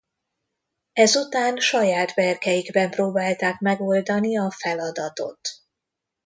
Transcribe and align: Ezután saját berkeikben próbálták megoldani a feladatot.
Ezután 0.93 1.57
saját 1.57 2.13
berkeikben 2.15 2.89
próbálták 2.89 3.59
megoldani 3.59 4.37
a 4.37 4.51
feladatot. 4.51 5.39